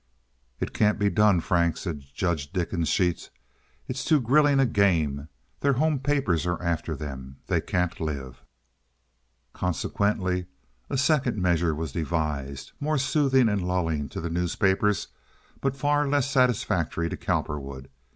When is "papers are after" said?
5.99-6.95